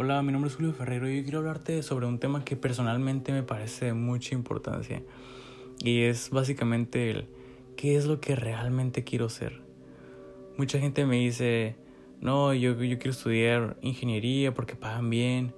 Hola, 0.00 0.22
mi 0.22 0.30
nombre 0.30 0.48
es 0.48 0.54
Julio 0.54 0.72
Ferrero 0.72 1.08
y 1.08 1.16
hoy 1.16 1.22
quiero 1.24 1.40
hablarte 1.40 1.82
sobre 1.82 2.06
un 2.06 2.20
tema 2.20 2.44
que 2.44 2.54
personalmente 2.54 3.32
me 3.32 3.42
parece 3.42 3.86
de 3.86 3.94
mucha 3.94 4.32
importancia 4.32 5.02
y 5.80 6.02
es 6.02 6.30
básicamente 6.30 7.10
el 7.10 7.26
qué 7.76 7.96
es 7.96 8.06
lo 8.06 8.20
que 8.20 8.36
realmente 8.36 9.02
quiero 9.02 9.28
ser. 9.28 9.60
Mucha 10.56 10.78
gente 10.78 11.04
me 11.04 11.16
dice, 11.16 11.74
no, 12.20 12.54
yo, 12.54 12.80
yo 12.80 12.98
quiero 12.98 13.10
estudiar 13.10 13.76
ingeniería 13.82 14.54
porque 14.54 14.76
pagan 14.76 15.10
bien, 15.10 15.52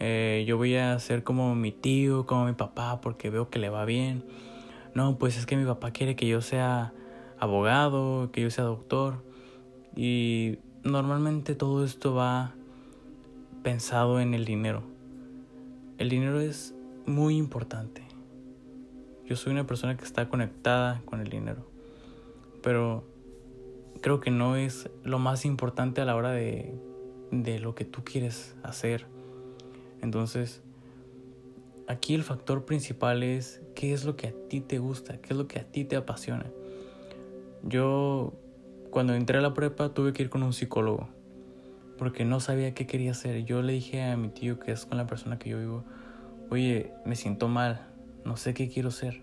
eh, 0.00 0.44
yo 0.48 0.56
voy 0.56 0.74
a 0.74 0.98
ser 0.98 1.22
como 1.22 1.54
mi 1.54 1.70
tío, 1.70 2.26
como 2.26 2.46
mi 2.46 2.54
papá 2.54 3.00
porque 3.00 3.30
veo 3.30 3.50
que 3.50 3.60
le 3.60 3.68
va 3.68 3.84
bien. 3.84 4.24
No, 4.94 5.16
pues 5.16 5.38
es 5.38 5.46
que 5.46 5.56
mi 5.56 5.64
papá 5.64 5.92
quiere 5.92 6.16
que 6.16 6.26
yo 6.26 6.40
sea 6.40 6.92
abogado, 7.38 8.32
que 8.32 8.40
yo 8.40 8.50
sea 8.50 8.64
doctor 8.64 9.22
y 9.94 10.58
normalmente 10.82 11.54
todo 11.54 11.84
esto 11.84 12.14
va 12.14 12.55
pensado 13.66 14.20
en 14.20 14.32
el 14.32 14.44
dinero. 14.44 14.84
El 15.98 16.08
dinero 16.08 16.38
es 16.38 16.72
muy 17.04 17.36
importante. 17.36 18.04
Yo 19.24 19.34
soy 19.34 19.54
una 19.54 19.66
persona 19.66 19.96
que 19.96 20.04
está 20.04 20.28
conectada 20.28 21.02
con 21.04 21.20
el 21.20 21.28
dinero. 21.28 21.68
Pero 22.62 23.02
creo 24.02 24.20
que 24.20 24.30
no 24.30 24.54
es 24.54 24.88
lo 25.02 25.18
más 25.18 25.44
importante 25.44 26.00
a 26.00 26.04
la 26.04 26.14
hora 26.14 26.30
de, 26.30 26.76
de 27.32 27.58
lo 27.58 27.74
que 27.74 27.84
tú 27.84 28.04
quieres 28.04 28.54
hacer. 28.62 29.06
Entonces, 30.00 30.62
aquí 31.88 32.14
el 32.14 32.22
factor 32.22 32.66
principal 32.66 33.24
es 33.24 33.60
qué 33.74 33.92
es 33.92 34.04
lo 34.04 34.14
que 34.14 34.28
a 34.28 34.32
ti 34.48 34.60
te 34.60 34.78
gusta, 34.78 35.20
qué 35.20 35.32
es 35.32 35.36
lo 35.36 35.48
que 35.48 35.58
a 35.58 35.64
ti 35.64 35.84
te 35.84 35.96
apasiona. 35.96 36.46
Yo, 37.64 38.32
cuando 38.90 39.14
entré 39.14 39.38
a 39.38 39.40
la 39.40 39.54
prepa, 39.54 39.92
tuve 39.92 40.12
que 40.12 40.22
ir 40.22 40.30
con 40.30 40.44
un 40.44 40.52
psicólogo 40.52 41.08
porque 41.98 42.24
no 42.24 42.40
sabía 42.40 42.74
qué 42.74 42.86
quería 42.86 43.12
hacer. 43.12 43.44
Yo 43.44 43.62
le 43.62 43.72
dije 43.72 44.02
a 44.02 44.16
mi 44.16 44.28
tío, 44.28 44.58
que 44.58 44.72
es 44.72 44.86
con 44.86 44.98
la 44.98 45.06
persona 45.06 45.38
que 45.38 45.50
yo 45.50 45.58
vivo, 45.58 45.84
oye, 46.50 46.92
me 47.04 47.16
siento 47.16 47.48
mal, 47.48 47.80
no 48.24 48.36
sé 48.36 48.54
qué 48.54 48.68
quiero 48.68 48.90
ser, 48.90 49.22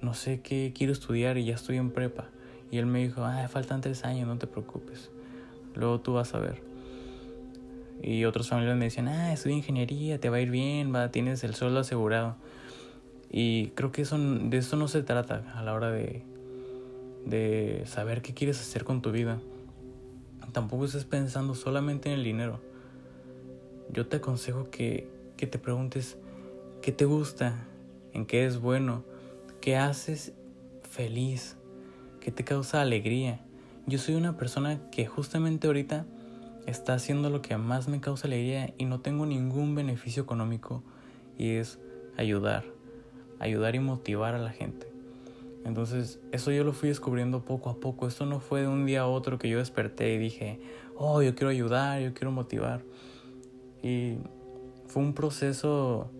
no 0.00 0.14
sé 0.14 0.40
qué 0.40 0.72
quiero 0.76 0.92
estudiar 0.92 1.38
y 1.38 1.44
ya 1.44 1.54
estoy 1.54 1.76
en 1.76 1.90
prepa. 1.90 2.26
Y 2.70 2.78
él 2.78 2.86
me 2.86 3.00
dijo, 3.00 3.24
ah, 3.24 3.46
faltan 3.48 3.80
tres 3.80 4.04
años, 4.04 4.26
no 4.26 4.38
te 4.38 4.46
preocupes, 4.46 5.10
luego 5.74 6.00
tú 6.00 6.14
vas 6.14 6.34
a 6.34 6.40
ver. 6.40 6.62
Y 8.02 8.24
otros 8.24 8.48
familiares 8.48 8.78
me 8.78 8.86
decían, 8.86 9.08
ah, 9.08 9.32
estudia 9.32 9.56
ingeniería, 9.56 10.18
te 10.18 10.28
va 10.28 10.36
a 10.36 10.40
ir 10.40 10.50
bien, 10.50 10.92
tienes 11.10 11.44
el 11.44 11.54
sueldo 11.54 11.80
asegurado. 11.80 12.36
Y 13.30 13.68
creo 13.68 13.92
que 13.92 14.02
eso, 14.02 14.18
de 14.18 14.56
eso 14.58 14.76
no 14.76 14.88
se 14.88 15.02
trata 15.02 15.52
a 15.54 15.62
la 15.62 15.72
hora 15.72 15.90
de, 15.90 16.22
de 17.24 17.82
saber 17.86 18.20
qué 18.20 18.34
quieres 18.34 18.60
hacer 18.60 18.84
con 18.84 19.00
tu 19.00 19.10
vida 19.10 19.40
tampoco 20.52 20.84
estés 20.84 21.04
pensando 21.04 21.54
solamente 21.54 22.12
en 22.12 22.18
el 22.18 22.24
dinero. 22.24 22.60
Yo 23.92 24.06
te 24.06 24.16
aconsejo 24.16 24.70
que, 24.70 25.08
que 25.36 25.46
te 25.46 25.58
preguntes 25.58 26.18
qué 26.82 26.92
te 26.92 27.04
gusta, 27.04 27.66
en 28.12 28.26
qué 28.26 28.46
es 28.46 28.60
bueno, 28.60 29.04
qué 29.60 29.76
haces 29.76 30.32
feliz, 30.82 31.56
qué 32.20 32.30
te 32.30 32.44
causa 32.44 32.80
alegría. 32.80 33.40
Yo 33.86 33.98
soy 33.98 34.14
una 34.14 34.36
persona 34.36 34.90
que 34.90 35.06
justamente 35.06 35.66
ahorita 35.66 36.06
está 36.66 36.94
haciendo 36.94 37.30
lo 37.30 37.42
que 37.42 37.56
más 37.56 37.88
me 37.88 38.00
causa 38.00 38.26
alegría 38.26 38.72
y 38.78 38.86
no 38.86 39.00
tengo 39.00 39.26
ningún 39.26 39.74
beneficio 39.74 40.22
económico 40.22 40.82
y 41.36 41.56
es 41.56 41.78
ayudar, 42.16 42.64
ayudar 43.40 43.74
y 43.74 43.80
motivar 43.80 44.34
a 44.34 44.38
la 44.38 44.50
gente. 44.50 44.93
Entonces, 45.64 46.20
eso 46.30 46.50
yo 46.52 46.62
lo 46.62 46.72
fui 46.72 46.90
descubriendo 46.90 47.44
poco 47.44 47.70
a 47.70 47.80
poco. 47.80 48.06
Esto 48.06 48.26
no 48.26 48.40
fue 48.40 48.60
de 48.60 48.68
un 48.68 48.84
día 48.84 49.02
a 49.02 49.06
otro 49.06 49.38
que 49.38 49.48
yo 49.48 49.58
desperté 49.58 50.14
y 50.14 50.18
dije, 50.18 50.60
oh, 50.96 51.22
yo 51.22 51.34
quiero 51.34 51.48
ayudar, 51.48 52.02
yo 52.02 52.12
quiero 52.12 52.30
motivar. 52.32 52.82
Y 53.82 54.18
fue 54.86 55.02
un 55.02 55.14
proceso 55.14 56.10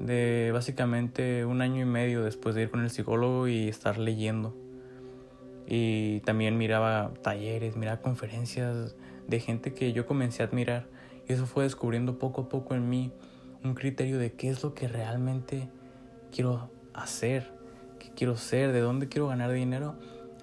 de 0.00 0.50
básicamente 0.52 1.44
un 1.44 1.60
año 1.60 1.82
y 1.82 1.84
medio 1.84 2.24
después 2.24 2.54
de 2.54 2.62
ir 2.62 2.70
con 2.70 2.80
el 2.80 2.90
psicólogo 2.90 3.46
y 3.46 3.68
estar 3.68 3.98
leyendo. 3.98 4.56
Y 5.66 6.20
también 6.20 6.56
miraba 6.56 7.12
talleres, 7.22 7.76
miraba 7.76 8.00
conferencias 8.00 8.96
de 9.28 9.40
gente 9.40 9.74
que 9.74 9.92
yo 9.92 10.06
comencé 10.06 10.42
a 10.42 10.46
admirar. 10.46 10.88
Y 11.28 11.34
eso 11.34 11.46
fue 11.46 11.64
descubriendo 11.64 12.18
poco 12.18 12.42
a 12.42 12.48
poco 12.48 12.74
en 12.74 12.88
mí 12.88 13.12
un 13.62 13.74
criterio 13.74 14.18
de 14.18 14.32
qué 14.32 14.48
es 14.48 14.62
lo 14.62 14.74
que 14.74 14.88
realmente 14.88 15.68
quiero 16.32 16.70
hacer 16.94 17.61
qué 18.02 18.10
quiero 18.14 18.36
ser, 18.36 18.72
de 18.72 18.80
dónde 18.80 19.08
quiero 19.08 19.28
ganar 19.28 19.52
dinero, 19.52 19.94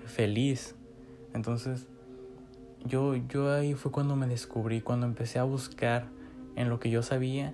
feliz. 0.05 0.75
Entonces, 1.33 1.87
yo, 2.85 3.15
yo 3.15 3.53
ahí 3.53 3.73
fue 3.73 3.91
cuando 3.91 4.15
me 4.15 4.27
descubrí, 4.27 4.81
cuando 4.81 5.05
empecé 5.05 5.39
a 5.39 5.43
buscar 5.43 6.07
en 6.55 6.69
lo 6.69 6.79
que 6.79 6.89
yo 6.89 7.03
sabía 7.03 7.53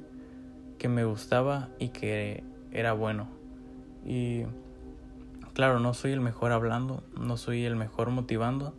que 0.78 0.88
me 0.88 1.04
gustaba 1.04 1.70
y 1.80 1.90
que 1.90 2.44
era 2.72 2.94
bueno. 2.94 3.28
Y 4.06 4.44
claro, 5.54 5.80
no 5.80 5.94
soy 5.94 6.12
el 6.12 6.22
mejor 6.22 6.52
hablando, 6.52 7.04
no 7.20 7.38
soy 7.38 7.66
el 7.66 7.76
mejor 7.76 8.12
motivando, 8.12 8.76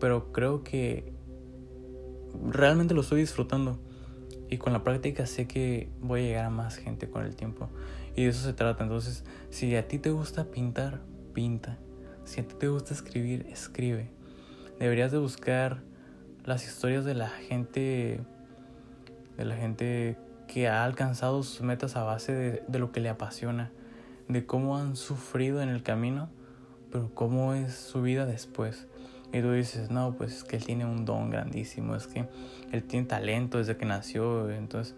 pero 0.00 0.32
creo 0.32 0.64
que 0.64 1.12
realmente 2.50 2.94
lo 2.94 3.02
estoy 3.02 3.20
disfrutando. 3.20 3.78
Y 4.50 4.56
con 4.56 4.72
la 4.72 4.82
práctica 4.82 5.26
sé 5.26 5.46
que 5.46 5.90
voy 6.00 6.20
a 6.20 6.24
llegar 6.24 6.44
a 6.46 6.50
más 6.50 6.76
gente 6.76 7.08
con 7.08 7.24
el 7.24 7.36
tiempo. 7.36 7.68
Y 8.18 8.24
de 8.24 8.30
eso 8.30 8.44
se 8.44 8.52
trata. 8.52 8.82
Entonces, 8.82 9.22
si 9.48 9.76
a 9.76 9.86
ti 9.86 10.00
te 10.00 10.10
gusta 10.10 10.46
pintar, 10.46 10.98
pinta. 11.34 11.78
Si 12.24 12.40
a 12.40 12.48
ti 12.48 12.56
te 12.58 12.66
gusta 12.66 12.92
escribir, 12.92 13.46
escribe. 13.48 14.10
Deberías 14.80 15.12
de 15.12 15.18
buscar 15.18 15.84
las 16.44 16.66
historias 16.66 17.04
de 17.04 17.14
la 17.14 17.28
gente, 17.28 18.20
de 19.36 19.44
la 19.44 19.54
gente 19.54 20.18
que 20.48 20.66
ha 20.66 20.82
alcanzado 20.82 21.44
sus 21.44 21.60
metas 21.60 21.94
a 21.94 22.02
base 22.02 22.32
de, 22.32 22.64
de 22.66 22.78
lo 22.80 22.90
que 22.90 22.98
le 22.98 23.08
apasiona, 23.08 23.70
de 24.26 24.44
cómo 24.44 24.76
han 24.76 24.96
sufrido 24.96 25.62
en 25.62 25.68
el 25.68 25.84
camino, 25.84 26.28
pero 26.90 27.14
cómo 27.14 27.54
es 27.54 27.72
su 27.76 28.02
vida 28.02 28.26
después. 28.26 28.88
Y 29.32 29.42
tú 29.42 29.52
dices, 29.52 29.92
no, 29.92 30.16
pues 30.16 30.38
es 30.38 30.42
que 30.42 30.56
él 30.56 30.64
tiene 30.64 30.86
un 30.86 31.04
don 31.04 31.30
grandísimo, 31.30 31.94
es 31.94 32.08
que 32.08 32.28
él 32.72 32.82
tiene 32.82 33.06
talento 33.06 33.58
desde 33.58 33.76
que 33.76 33.84
nació. 33.84 34.50
Entonces, 34.50 34.96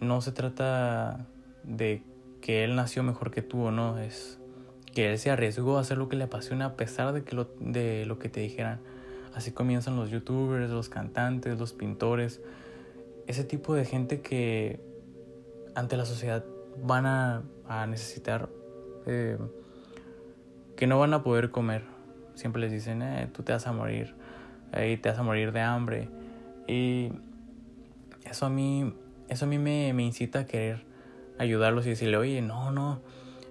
no 0.00 0.20
se 0.20 0.30
trata 0.30 1.26
de 1.66 2.02
que 2.40 2.64
él 2.64 2.76
nació 2.76 3.02
mejor 3.02 3.30
que 3.30 3.42
tú 3.42 3.64
o 3.64 3.70
no, 3.70 3.98
es 3.98 4.38
que 4.94 5.10
él 5.10 5.18
se 5.18 5.30
arriesgó 5.30 5.76
a 5.76 5.80
hacer 5.80 5.98
lo 5.98 6.08
que 6.08 6.16
le 6.16 6.24
apasiona 6.24 6.66
a 6.66 6.76
pesar 6.76 7.12
de, 7.12 7.22
que 7.22 7.36
lo, 7.36 7.50
de 7.60 8.06
lo 8.06 8.18
que 8.18 8.28
te 8.28 8.40
dijeran. 8.40 8.80
Así 9.34 9.52
comienzan 9.52 9.96
los 9.96 10.10
youtubers, 10.10 10.70
los 10.70 10.88
cantantes, 10.88 11.58
los 11.58 11.74
pintores, 11.74 12.40
ese 13.26 13.44
tipo 13.44 13.74
de 13.74 13.84
gente 13.84 14.22
que 14.22 14.80
ante 15.74 15.96
la 15.96 16.06
sociedad 16.06 16.44
van 16.82 17.04
a, 17.04 17.42
necesitar, 17.88 18.48
eh, 19.06 19.36
que 20.76 20.86
no 20.86 20.98
van 20.98 21.12
a 21.12 21.22
poder 21.22 21.50
comer. 21.50 21.82
Siempre 22.34 22.62
les 22.62 22.72
dicen, 22.72 23.02
eh, 23.02 23.28
tú 23.32 23.42
te 23.42 23.52
vas 23.52 23.66
a 23.66 23.72
morir, 23.72 24.14
ahí 24.72 24.96
te 24.96 25.10
vas 25.10 25.18
a 25.18 25.22
morir 25.22 25.52
de 25.52 25.60
hambre. 25.60 26.08
Y 26.66 27.10
eso 28.24 28.46
a 28.46 28.50
mí, 28.50 28.94
eso 29.28 29.44
a 29.44 29.48
mí 29.48 29.58
me, 29.58 29.92
me 29.92 30.04
incita 30.04 30.40
a 30.40 30.46
querer 30.46 30.86
ayudarlos 31.38 31.86
y 31.86 31.90
decirle, 31.90 32.16
oye, 32.16 32.42
no, 32.42 32.70
no, 32.70 33.00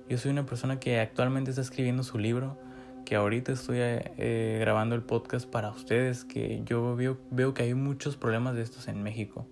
yo 0.10 0.18
soy 0.18 0.32
una 0.32 0.46
persona 0.46 0.80
que 0.80 1.00
actualmente 1.00 1.50
está 1.50 1.62
escribiendo 1.62 2.04
su 2.04 2.18
libro, 2.18 2.58
que 3.06 3.16
ahorita 3.16 3.52
estoy 3.52 3.78
eh, 3.80 4.58
grabando 4.60 4.96
el 4.96 5.02
podcast 5.02 5.48
para 5.50 5.70
ustedes, 5.70 6.26
que 6.26 6.62
yo 6.66 6.96
veo, 6.96 7.18
veo 7.32 7.54
que 7.54 7.64
hay 7.64 7.74
muchos 7.74 8.18
problemas 8.18 8.56
de 8.56 8.62
estos 8.62 8.88
en 8.88 9.02
México. 9.04 9.48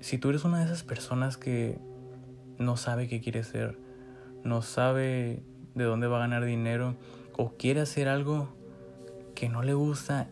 Si 0.00 0.18
tú 0.18 0.30
eres 0.30 0.44
una 0.44 0.58
de 0.58 0.66
esas 0.66 0.82
personas 0.82 1.36
que 1.36 1.78
no 2.58 2.76
sabe 2.76 3.08
qué 3.08 3.20
quiere 3.20 3.44
ser, 3.44 3.78
no 4.44 4.62
sabe 4.62 5.42
de 5.74 5.84
dónde 5.84 6.06
va 6.06 6.16
a 6.16 6.20
ganar 6.20 6.44
dinero, 6.44 6.96
o 7.36 7.56
quiere 7.56 7.80
hacer 7.80 8.08
algo 8.08 8.48
que 9.34 9.48
no 9.48 9.62
le 9.62 9.74
gusta, 9.74 10.30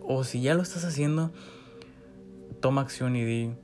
o 0.00 0.22
si 0.24 0.42
ya 0.42 0.54
lo 0.54 0.62
estás 0.62 0.84
haciendo, 0.84 1.32
toma 2.60 2.82
acción 2.82 3.16
y 3.16 3.24
di, 3.24 3.54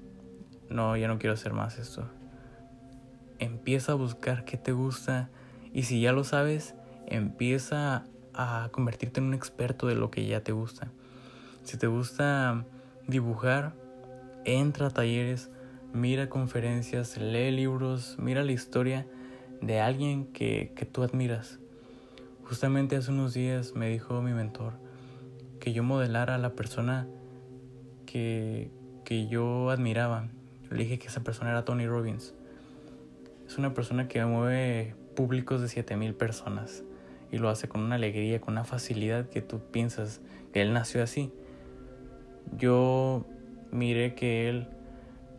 no, 0.70 0.96
ya 0.96 1.08
no 1.08 1.19
quiero 1.19 1.34
hacer 1.34 1.52
más 1.52 1.78
esto. 1.78 2.05
Empieza 3.38 3.93
a 3.93 3.94
buscar 3.96 4.44
qué 4.44 4.56
te 4.56 4.72
gusta 4.72 5.31
y 5.72 5.84
si 5.84 6.00
ya 6.00 6.12
lo 6.12 6.25
sabes, 6.25 6.75
empieza 7.06 8.05
a 8.34 8.69
convertirte 8.70 9.20
en 9.20 9.26
un 9.26 9.34
experto 9.34 9.87
de 9.87 9.94
lo 9.94 10.11
que 10.11 10.26
ya 10.26 10.43
te 10.43 10.52
gusta. 10.52 10.93
Si 11.62 11.76
te 11.76 11.87
gusta 11.87 12.64
dibujar, 13.06 13.75
entra 14.44 14.87
a 14.87 14.90
talleres, 14.90 15.50
mira 15.93 16.28
conferencias, 16.28 17.19
lee 17.19 17.50
libros, 17.50 18.16
mira 18.19 18.43
la 18.44 18.52
historia 18.52 19.06
de 19.61 19.81
alguien 19.81 20.26
que, 20.32 20.73
que 20.76 20.87
tú 20.87 21.02
admiras. 21.02 21.58
Justamente 22.44 22.96
hace 22.96 23.11
unos 23.11 23.34
días 23.34 23.75
me 23.75 23.88
dijo 23.88 24.23
mi 24.23 24.32
mentor 24.32 24.73
que 25.61 25.73
yo 25.73 25.82
modelara 25.82 26.34
a 26.34 26.38
la 26.38 26.55
persona 26.55 27.06
que, 28.06 28.70
que 29.05 29.28
yo 29.28 29.70
admiraba 29.70 30.28
le 30.70 30.84
dije 30.84 30.99
que 30.99 31.08
esa 31.08 31.22
persona 31.22 31.50
era 31.50 31.64
Tony 31.64 31.87
Robbins. 31.87 32.34
Es 33.46 33.58
una 33.58 33.75
persona 33.75 34.06
que 34.06 34.25
mueve 34.25 34.94
públicos 35.17 35.61
de 35.61 35.69
7000 35.69 36.14
personas 36.14 36.84
y 37.32 37.38
lo 37.38 37.49
hace 37.49 37.69
con 37.69 37.81
una 37.81 37.96
alegría, 37.96 38.40
con 38.40 38.55
una 38.55 38.64
facilidad 38.64 39.28
que 39.28 39.43
tú 39.43 39.61
piensas 39.70 40.20
que 40.52 40.62
él 40.62 40.72
nació 40.72 41.02
así. 41.02 41.32
Yo 42.56 43.26
miré 43.72 44.14
que 44.14 44.49
él 44.49 44.69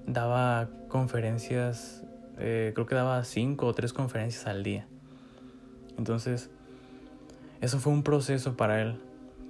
daba 0.05 0.69
conferencias, 0.87 2.03
eh, 2.37 2.71
creo 2.73 2.85
que 2.85 2.95
daba 2.95 3.23
cinco 3.23 3.67
o 3.67 3.73
tres 3.73 3.93
conferencias 3.93 4.47
al 4.47 4.63
día. 4.63 4.87
Entonces, 5.97 6.49
eso 7.61 7.79
fue 7.79 7.93
un 7.93 8.03
proceso 8.03 8.57
para 8.57 8.81
él, 8.81 8.99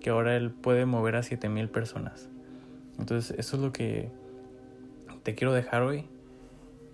que 0.01 0.10
ahora 0.10 0.36
él 0.36 0.51
puede 0.51 0.86
mover 0.86 1.16
a 1.16 1.24
siete 1.24 1.50
mil 1.50 1.69
personas. 1.69 2.30
Entonces, 3.00 3.38
eso 3.39 3.56
es 3.56 3.62
lo 3.62 3.72
que 3.72 4.12
te 5.24 5.36
quiero 5.36 5.54
dejar 5.54 5.84
hoy. 5.84 6.06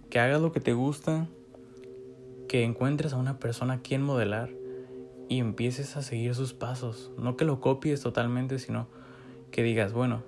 Que 0.10 0.20
hagas 0.20 0.42
lo 0.42 0.52
que 0.52 0.60
te 0.60 0.74
gusta, 0.74 1.28
que 2.48 2.64
encuentres 2.64 3.14
a 3.14 3.18
una 3.18 3.40
persona 3.40 3.76
a 3.76 3.82
quien 3.82 4.02
modelar 4.02 4.50
y 5.28 5.40
empieces 5.40 5.98
a 5.98 6.02
seguir 6.02 6.34
sus 6.34 6.54
pasos. 6.54 7.12
No 7.18 7.36
que 7.36 7.46
lo 7.46 7.60
copies 7.60 8.02
totalmente, 8.02 8.60
sino 8.60 8.88
que 9.52 9.64
digas, 9.64 9.94
bueno, 9.94 10.24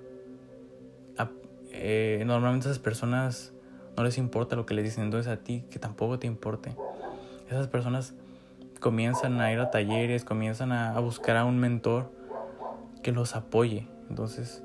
eh, 1.72 2.22
normalmente 2.26 2.68
a 2.68 2.70
esas 2.70 2.82
personas 2.82 3.52
no 3.96 4.04
les 4.04 4.18
importa 4.18 4.56
lo 4.56 4.66
que 4.66 4.74
les 4.74 4.84
dicen, 4.84 5.04
entonces 5.04 5.32
a 5.32 5.38
ti 5.38 5.64
que 5.70 5.78
tampoco 5.78 6.18
te 6.18 6.26
importe. 6.26 6.74
Esas 7.48 7.68
personas 7.68 8.14
comienzan 8.80 9.40
a 9.40 9.52
ir 9.52 9.58
a 9.58 9.70
talleres, 9.70 10.24
comienzan 10.24 10.72
a, 10.72 10.98
buscar 11.00 11.36
a 11.36 11.44
un 11.44 11.58
mentor 11.58 12.10
que 13.02 13.12
los 13.12 13.34
apoye. 13.36 13.86
Entonces, 14.08 14.62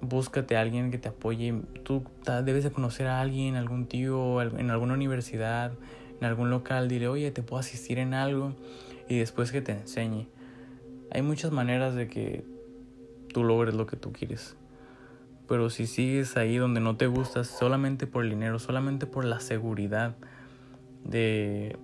búscate 0.00 0.56
a 0.56 0.60
alguien 0.60 0.90
que 0.90 0.98
te 0.98 1.08
apoye. 1.08 1.54
Tú 1.82 2.04
debes 2.44 2.64
de 2.64 2.70
conocer 2.70 3.06
a 3.06 3.20
alguien, 3.20 3.56
algún 3.56 3.86
tío, 3.86 4.40
en 4.42 4.70
alguna 4.70 4.94
universidad, 4.94 5.72
en 6.20 6.26
algún 6.26 6.50
local. 6.50 6.88
Dile, 6.88 7.08
oye, 7.08 7.30
te 7.30 7.42
puedo 7.42 7.60
asistir 7.60 7.98
en 7.98 8.14
algo 8.14 8.54
y 9.08 9.18
después 9.18 9.52
que 9.52 9.60
te 9.60 9.72
enseñe. 9.72 10.28
Hay 11.10 11.22
muchas 11.22 11.52
maneras 11.52 11.94
de 11.94 12.08
que 12.08 12.44
tú 13.32 13.44
logres 13.44 13.74
lo 13.74 13.86
que 13.86 13.96
tú 13.96 14.12
quieres. 14.12 14.56
Pero 15.48 15.70
si 15.70 15.86
sigues 15.86 16.36
ahí 16.36 16.58
donde 16.58 16.80
no 16.80 16.96
te 16.96 17.06
gustas 17.06 17.46
solamente 17.46 18.06
por 18.06 18.24
el 18.24 18.30
dinero, 18.30 18.58
solamente 18.58 19.06
por 19.06 19.24
la 19.24 19.40
seguridad 19.40 20.16
de 21.04 21.78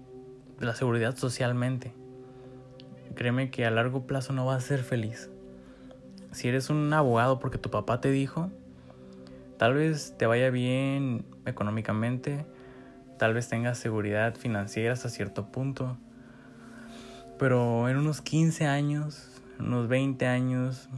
la 0.61 0.75
seguridad 0.75 1.17
socialmente, 1.17 1.93
créeme 3.15 3.51
que 3.51 3.65
a 3.65 3.71
largo 3.71 4.07
plazo 4.07 4.35
no 4.35 4.45
vas 4.45 4.65
a 4.65 4.67
ser 4.67 4.83
feliz. 4.83 5.31
Si 6.35 6.49
eres 6.49 6.69
un 6.69 6.93
abogado 6.93 7.39
porque 7.39 7.59
tu 7.59 7.71
papá 7.71 8.01
te 8.01 8.11
dijo, 8.11 8.51
tal 9.57 9.75
vez 9.75 10.15
te 10.19 10.27
vaya 10.27 10.51
bien 10.51 11.25
económicamente, 11.47 12.45
tal 13.19 13.35
vez 13.35 13.49
tengas 13.49 13.79
seguridad 13.79 14.35
financiera 14.35 14.93
hasta 14.93 15.09
cierto 15.09 15.47
punto, 15.53 15.97
pero 17.39 17.89
en 17.89 17.97
unos 17.97 18.21
15 18.21 18.67
años, 18.67 19.31
unos 19.61 19.89
20 19.89 20.27
años, 20.27 20.89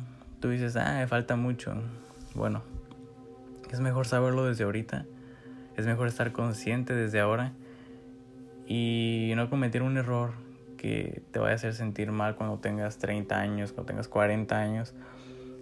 tú 0.40 0.48
dices, 0.48 0.76
ah, 0.76 0.94
me 0.98 1.06
falta 1.06 1.36
mucho 1.36 1.74
bueno, 2.36 2.62
es 3.70 3.80
mejor 3.80 4.06
saberlo 4.06 4.44
desde 4.44 4.64
ahorita, 4.64 5.06
es 5.76 5.86
mejor 5.86 6.06
estar 6.06 6.32
consciente 6.32 6.94
desde 6.94 7.18
ahora 7.18 7.52
y 8.66 9.32
no 9.36 9.48
cometer 9.48 9.82
un 9.82 9.96
error 9.96 10.32
que 10.76 11.22
te 11.30 11.38
vaya 11.38 11.52
a 11.52 11.56
hacer 11.56 11.72
sentir 11.72 12.12
mal 12.12 12.36
cuando 12.36 12.58
tengas 12.58 12.98
30 12.98 13.38
años, 13.38 13.72
cuando 13.72 13.86
tengas 13.86 14.08
40 14.08 14.58
años 14.58 14.94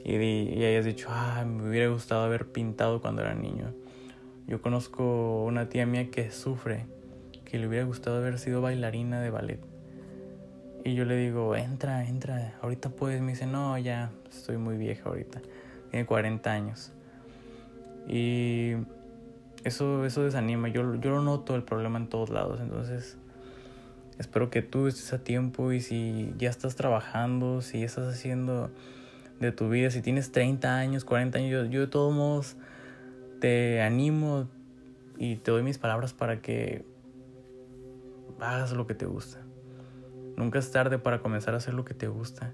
y, 0.04 0.64
hayas 0.64 0.84
dicho, 0.84 1.08
ah, 1.10 1.44
me 1.46 1.68
hubiera 1.68 1.88
gustado 1.88 2.24
haber 2.24 2.46
pintado 2.46 3.00
cuando 3.00 3.22
era 3.22 3.34
niño. 3.34 3.72
Yo 4.46 4.60
conozco 4.60 5.44
una 5.44 5.68
tía 5.68 5.86
mía 5.86 6.10
que 6.10 6.30
sufre, 6.30 6.86
que 7.44 7.58
le 7.58 7.66
hubiera 7.66 7.84
gustado 7.84 8.18
haber 8.18 8.38
sido 8.38 8.60
bailarina 8.60 9.20
de 9.20 9.30
ballet. 9.30 9.60
Y 10.84 10.94
yo 10.94 11.06
le 11.06 11.16
digo, 11.16 11.56
entra, 11.56 12.06
entra, 12.06 12.54
ahorita 12.60 12.90
puedes. 12.90 13.22
Me 13.22 13.32
dice, 13.32 13.46
no, 13.46 13.78
ya, 13.78 14.10
estoy 14.30 14.58
muy 14.58 14.76
vieja 14.76 15.08
ahorita 15.08 15.40
tiene 15.94 16.06
40 16.06 16.50
años. 16.50 16.90
Y 18.08 18.72
eso, 19.62 20.04
eso 20.04 20.24
desanima. 20.24 20.66
Yo, 20.66 20.96
yo 20.96 21.10
lo 21.10 21.22
noto 21.22 21.54
el 21.54 21.62
problema 21.62 21.98
en 21.98 22.08
todos 22.08 22.30
lados. 22.30 22.60
Entonces, 22.60 23.16
espero 24.18 24.50
que 24.50 24.60
tú 24.60 24.88
estés 24.88 25.12
a 25.12 25.22
tiempo 25.22 25.70
y 25.70 25.80
si 25.80 26.34
ya 26.36 26.50
estás 26.50 26.74
trabajando, 26.74 27.62
si 27.62 27.84
estás 27.84 28.12
haciendo 28.12 28.72
de 29.40 29.52
tu 29.52 29.68
vida, 29.68 29.90
si 29.90 30.00
tienes 30.02 30.32
30 30.32 30.76
años, 30.76 31.04
40 31.04 31.38
años, 31.38 31.70
yo, 31.70 31.80
de 31.80 31.86
todos 31.86 32.14
modos 32.14 32.56
te 33.40 33.82
animo 33.82 34.48
y 35.18 35.36
te 35.36 35.50
doy 35.50 35.62
mis 35.62 35.78
palabras 35.78 36.12
para 36.12 36.40
que 36.40 36.84
hagas 38.40 38.72
lo 38.72 38.86
que 38.86 38.94
te 38.94 39.06
gusta. 39.06 39.40
Nunca 40.36 40.58
es 40.58 40.70
tarde 40.70 40.98
para 40.98 41.20
comenzar 41.20 41.54
a 41.54 41.58
hacer 41.58 41.74
lo 41.74 41.84
que 41.84 41.94
te 41.94 42.08
gusta. 42.08 42.52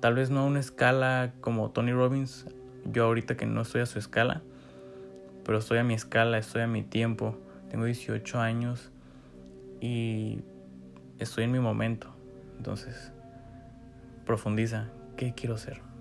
Tal 0.00 0.14
vez 0.14 0.30
no 0.30 0.40
a 0.40 0.44
una 0.44 0.60
escala 0.60 1.34
como 1.40 1.70
Tony 1.70 1.92
Robbins, 1.92 2.46
yo 2.84 3.04
ahorita 3.04 3.36
que 3.36 3.46
no 3.46 3.62
estoy 3.62 3.82
a 3.82 3.86
su 3.86 3.98
escala, 3.98 4.42
pero 5.44 5.58
estoy 5.58 5.78
a 5.78 5.84
mi 5.84 5.94
escala, 5.94 6.38
estoy 6.38 6.62
a 6.62 6.66
mi 6.66 6.82
tiempo. 6.82 7.36
Tengo 7.70 7.84
18 7.84 8.40
años 8.40 8.90
y 9.80 10.40
estoy 11.18 11.44
en 11.44 11.52
mi 11.52 11.60
momento. 11.60 12.08
Entonces, 12.56 13.12
profundiza, 14.24 14.88
¿qué 15.16 15.34
quiero 15.34 15.58
ser? 15.58 15.91